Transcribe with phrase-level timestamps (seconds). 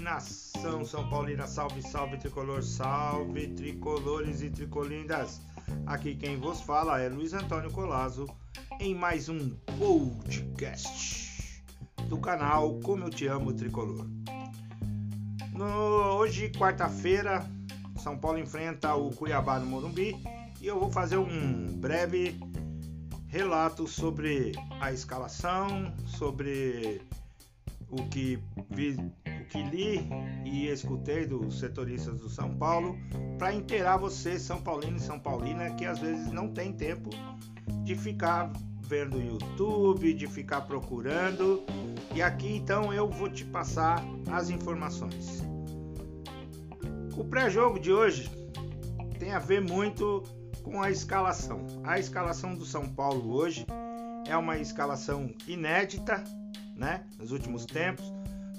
[0.00, 5.40] Nação São Paulina, salve, salve tricolor, salve tricolores e tricolindas.
[5.86, 8.26] Aqui quem vos fala é Luiz Antônio Colazo
[8.80, 11.62] em mais um podcast
[12.08, 14.06] do canal Como Eu Te Amo Tricolor.
[15.52, 15.64] No,
[16.18, 17.44] hoje, quarta-feira,
[17.98, 20.16] São Paulo enfrenta o Cuiabá no Morumbi
[20.60, 22.38] e eu vou fazer um breve
[23.26, 27.02] relato sobre a escalação, sobre
[27.90, 28.38] o que
[28.70, 28.96] vi,
[29.48, 30.08] que li
[30.44, 32.96] e escutei dos setoristas do São Paulo
[33.38, 37.10] para inteirar você, São Paulino e São Paulina, que às vezes não tem tempo
[37.84, 38.52] de ficar
[38.82, 41.62] vendo YouTube, de ficar procurando.
[42.14, 45.42] E aqui então eu vou te passar as informações.
[47.16, 48.30] O pré-jogo de hoje
[49.18, 50.22] tem a ver muito
[50.62, 51.66] com a escalação.
[51.84, 53.66] A escalação do São Paulo hoje
[54.26, 56.22] é uma escalação inédita
[56.76, 58.17] né, nos últimos tempos.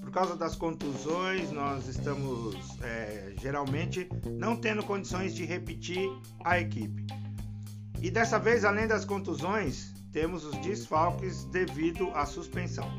[0.10, 6.10] Por causa das contusões, nós estamos é, geralmente não tendo condições de repetir
[6.44, 7.06] a equipe.
[8.02, 12.90] E dessa vez, além das contusões, temos os desfalques devido à suspensão.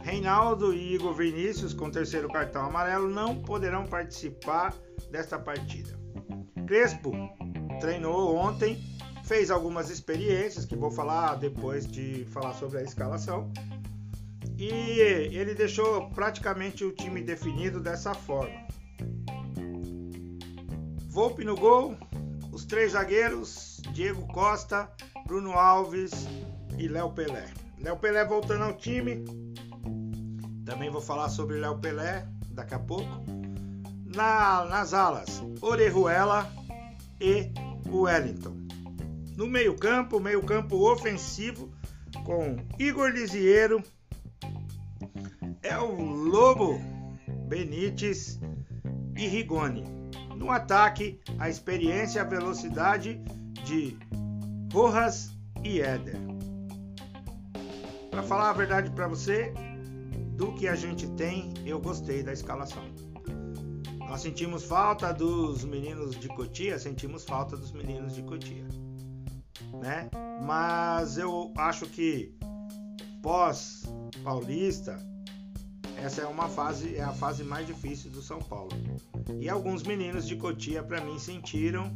[0.00, 4.72] Reinaldo e Igor Vinícius, com terceiro cartão amarelo, não poderão participar
[5.10, 5.98] desta partida.
[6.64, 7.10] Crespo
[7.80, 8.80] treinou ontem,
[9.24, 13.50] fez algumas experiências que vou falar depois de falar sobre a escalação
[14.58, 18.66] e ele deixou praticamente o time definido dessa forma.
[21.08, 21.96] Volpe no gol,
[22.52, 24.90] os três zagueiros, Diego Costa,
[25.26, 26.12] Bruno Alves
[26.76, 27.46] e Léo Pelé.
[27.78, 29.24] Léo Pelé voltando ao time.
[30.64, 33.08] Também vou falar sobre Léo Pelé daqui a pouco.
[34.14, 36.52] Na, nas alas, Orejuela
[37.20, 37.52] e
[37.86, 38.56] Wellington.
[39.36, 41.72] No meio-campo, meio-campo ofensivo
[42.24, 43.82] com Igor Lisieiro,
[45.68, 46.80] é o Lobo,
[47.46, 48.40] Benítez
[49.16, 49.84] e Rigoni.
[50.34, 53.20] No ataque, a experiência e a velocidade
[53.66, 53.98] de
[54.72, 56.16] Rojas e Éder.
[58.10, 59.52] Para falar a verdade para você,
[60.36, 62.84] do que a gente tem, eu gostei da escalação.
[63.98, 68.66] Nós sentimos falta dos meninos de Cotia, sentimos falta dos meninos de Cotia,
[69.82, 70.08] né?
[70.46, 72.34] Mas eu acho que
[73.22, 73.82] pós
[74.24, 74.98] Paulista,
[76.02, 78.70] essa é uma fase, é a fase mais difícil do São Paulo.
[79.40, 81.92] E alguns meninos de Cotia para mim sentiram,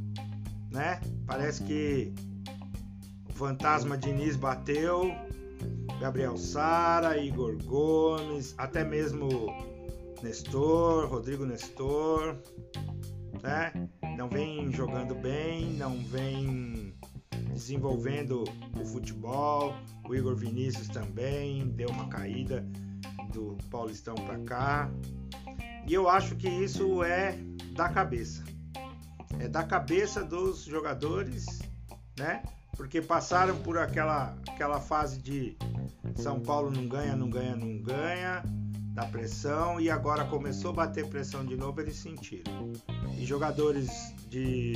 [0.70, 1.00] né?
[1.26, 2.12] Parece que
[3.30, 5.12] o fantasma Diniz bateu,
[6.00, 9.28] Gabriel Sara, Igor Gomes, até mesmo
[10.22, 12.36] Nestor, Rodrigo Nestor,
[13.42, 13.72] né?
[14.16, 16.94] Não vem jogando bem, não vem
[17.52, 18.44] desenvolvendo
[18.80, 19.74] o futebol.
[20.08, 22.66] O Igor Vinícius também deu uma caída
[23.32, 24.90] do Paulistão para cá.
[25.86, 27.36] E eu acho que isso é
[27.74, 28.44] da cabeça.
[29.38, 31.60] É da cabeça dos jogadores,
[32.18, 32.42] né?
[32.76, 35.56] Porque passaram por aquela, aquela fase de
[36.16, 38.42] São Paulo não ganha, não ganha, não ganha,
[38.94, 42.72] da pressão, e agora começou a bater pressão de novo, eles sentiram.
[43.16, 44.74] E jogadores de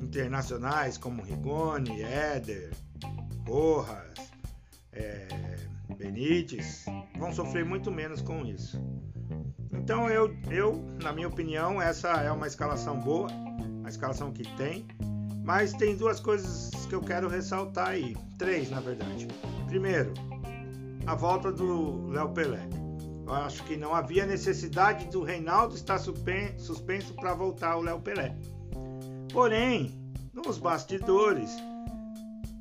[0.00, 2.72] internacionais como Rigoni, Éder,
[3.46, 4.30] Rojas,
[4.92, 5.26] é,
[6.02, 6.84] Benítez
[7.16, 8.82] vão sofrer muito menos com isso.
[9.72, 13.28] Então eu, eu, na minha opinião, essa é uma escalação boa,
[13.84, 14.84] a escalação que tem,
[15.44, 19.28] mas tem duas coisas que eu quero ressaltar aí, três na verdade.
[19.68, 20.12] Primeiro,
[21.06, 22.68] a volta do Léo Pelé.
[23.24, 28.36] Eu acho que não havia necessidade do Reinaldo estar suspenso para voltar o Léo Pelé.
[29.32, 29.90] Porém,
[30.32, 31.56] nos bastidores,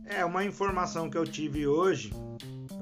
[0.05, 2.13] é uma informação que eu tive hoje,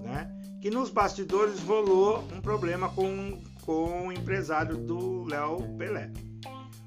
[0.03, 0.38] né?
[0.61, 6.11] Que nos bastidores rolou um problema com, com o empresário do Léo Pelé.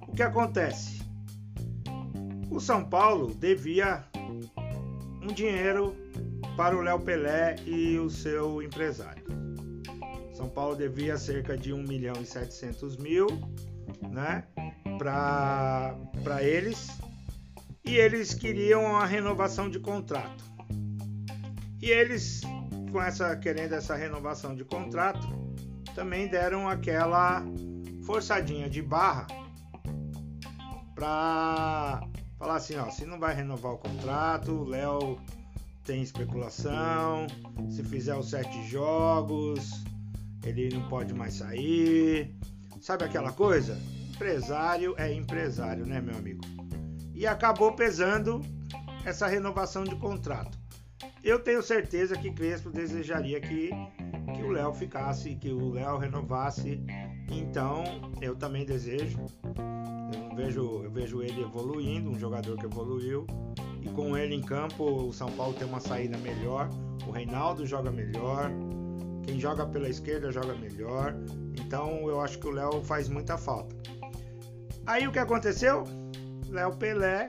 [0.06, 1.02] O que acontece?
[2.50, 4.04] O São Paulo devia
[5.22, 5.96] um dinheiro
[6.56, 9.24] para o Léo Pelé e o seu empresário.
[10.34, 13.26] São Paulo devia cerca de 1 milhão e 700 mil,
[14.10, 14.44] né?
[14.98, 16.88] Para eles
[17.84, 20.44] e eles queriam a renovação de contrato.
[21.80, 22.42] E eles,
[22.92, 25.26] com essa querendo essa renovação de contrato,
[25.94, 27.42] também deram aquela
[28.04, 29.26] forçadinha de barra
[30.94, 32.06] para
[32.38, 35.18] falar assim, ó, se não vai renovar o contrato, o Léo
[35.84, 37.26] tem especulação,
[37.70, 39.82] se fizer os sete jogos,
[40.44, 42.36] ele não pode mais sair.
[42.80, 43.80] Sabe aquela coisa?
[44.14, 46.42] Empresário é empresário, né, meu amigo?
[47.22, 48.40] e acabou pesando
[49.04, 50.58] essa renovação de contrato.
[51.24, 53.70] Eu tenho certeza que Crespo desejaria que,
[54.34, 56.80] que o Léo ficasse, que o Léo renovasse.
[57.30, 57.84] Então,
[58.20, 59.20] eu também desejo.
[60.12, 63.24] Eu vejo, eu vejo ele evoluindo, um jogador que evoluiu.
[63.80, 66.68] E com ele em campo, o São Paulo tem uma saída melhor.
[67.06, 68.50] O Reinaldo joga melhor.
[69.24, 71.14] Quem joga pela esquerda joga melhor.
[71.56, 73.76] Então eu acho que o Léo faz muita falta.
[74.86, 75.84] Aí o que aconteceu?
[76.48, 77.26] Léo Pelé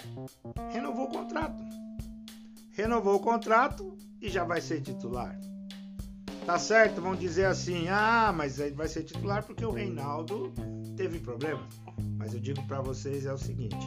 [0.71, 1.82] renovou o contrato.
[2.73, 5.39] Renovou o contrato e já vai ser titular.
[6.43, 7.01] Tá certo?
[7.01, 10.51] Vão dizer assim: ah, mas ele vai ser titular porque o Reinaldo
[10.97, 11.67] teve problemas.
[12.17, 13.77] Mas eu digo para vocês é o seguinte: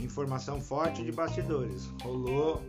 [0.00, 1.86] informação forte de bastidores.
[2.02, 2.62] Rolou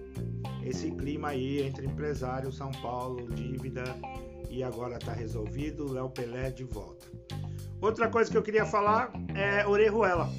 [0.64, 3.84] esse clima aí entre empresário, São Paulo, dívida
[4.50, 5.94] e agora tá resolvido.
[5.94, 7.06] Léo Pelé de volta.
[7.80, 10.30] Outra coisa que eu queria falar é Orejuela.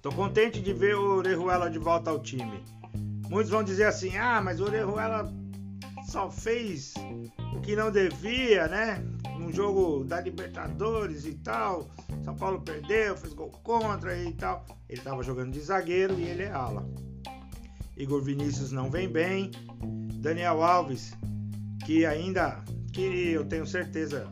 [0.00, 2.60] Tô contente de ver o Orejuela de volta ao time.
[3.32, 5.32] Muitos vão dizer assim: ah, mas o Orejuela
[6.06, 6.92] só fez
[7.56, 9.02] o que não devia, né?
[9.38, 11.90] No jogo da Libertadores e tal.
[12.22, 14.66] São Paulo perdeu, fez gol contra e tal.
[14.86, 16.86] Ele estava jogando de zagueiro e ele é ala.
[17.96, 19.50] Igor Vinícius não vem bem.
[20.16, 21.14] Daniel Alves,
[21.86, 22.62] que ainda,
[22.92, 24.30] que eu tenho certeza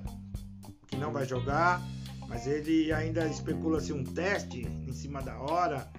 [0.89, 1.81] que não vai jogar,
[2.29, 5.91] mas ele ainda especula-se um teste em cima da hora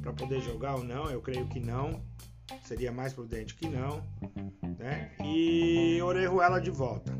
[0.00, 1.10] para poder jogar ou não.
[1.10, 2.02] Eu creio que não.
[2.62, 4.02] Seria mais prudente que não.
[4.78, 5.10] Né?
[5.24, 7.12] E Orejuela de volta.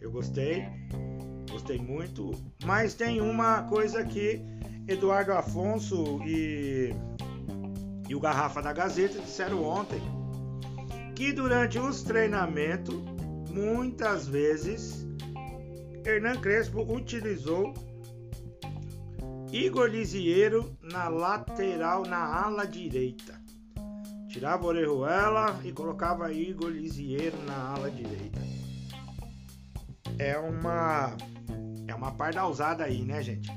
[0.00, 0.64] Eu gostei,
[1.50, 2.30] gostei muito.
[2.64, 4.40] Mas tem uma coisa que
[4.88, 6.94] Eduardo Afonso e,
[8.08, 10.00] e o Garrafa da Gazeta disseram ontem.
[11.14, 12.94] Que durante os treinamentos,
[13.50, 15.06] muitas vezes,
[16.04, 17.74] Hernan Crespo utilizou
[19.52, 23.39] Igor Lisieiro na lateral, na ala direita.
[24.30, 28.40] Tirava Orejuela e colocava Igor Lisieiro na ala direita.
[30.18, 31.16] É uma
[31.88, 33.50] é uma pardalzada aí, né, gente?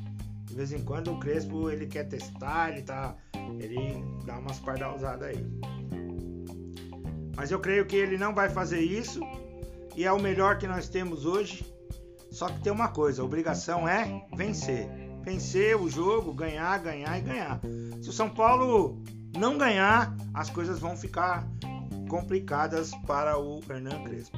[0.46, 3.16] De vez em quando o Crespo ele quer testar, ele tá
[3.60, 5.46] ele dá umas pardalzadas aí.
[7.36, 9.20] Mas eu creio que ele não vai fazer isso
[9.96, 11.64] e é o melhor que nós temos hoje.
[12.32, 14.88] Só que tem uma coisa, a obrigação é vencer.
[15.24, 17.62] Vencer o jogo, ganhar, ganhar e ganhar.
[18.02, 19.04] Se o São Paulo
[19.38, 21.48] não ganhar, as coisas vão ficar
[22.10, 24.38] complicadas para o Hernan Crespo.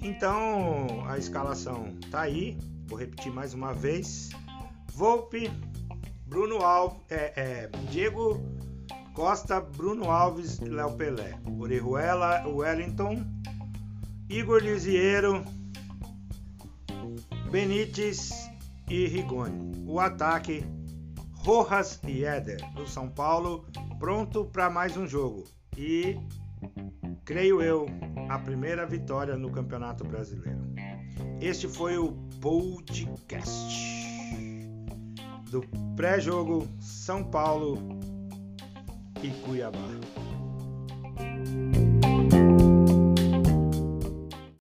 [0.00, 2.58] Então a escalação tá aí.
[2.86, 4.30] Vou repetir mais uma vez:
[4.92, 5.50] Volpe,
[6.26, 8.42] Bruno Alves, é, é, Diego
[9.14, 13.24] Costa, Bruno Alves, Léo Pelé, Orejuela, Wellington,
[14.28, 15.44] Igor Lisiero,
[17.50, 18.50] Benítez
[18.88, 19.84] e Rigoni.
[19.86, 20.64] O ataque
[21.44, 23.66] Rojas e Éder do São Paulo
[24.02, 25.44] pronto para mais um jogo
[25.78, 26.18] e
[27.24, 27.86] creio eu
[28.28, 30.58] a primeira vitória no Campeonato Brasileiro.
[31.40, 32.10] Este foi o
[32.40, 33.76] podcast
[35.52, 35.62] do
[35.94, 37.78] pré-jogo São Paulo
[39.22, 39.78] e Cuiabá.